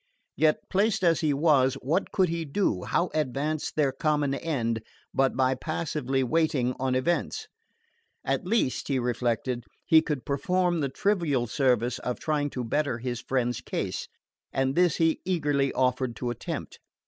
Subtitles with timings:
[0.35, 4.81] Yet placed as he was, what could he do, how advance their common end,
[5.13, 7.47] but by passively waiting on events?
[8.25, 13.21] At least, he reflected, he could perform the trivial service of trying to better his
[13.21, 14.07] friend's case;
[14.51, 16.79] and this he eagerly offered to attempt.